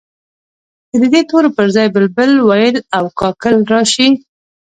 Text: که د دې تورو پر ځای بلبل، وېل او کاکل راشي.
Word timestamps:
که 0.89 0.95
د 1.01 1.03
دې 1.13 1.21
تورو 1.29 1.49
پر 1.57 1.67
ځای 1.75 1.87
بلبل، 1.95 2.31
وېل 2.47 2.77
او 2.97 3.05
کاکل 3.19 3.55
راشي. 3.71 4.09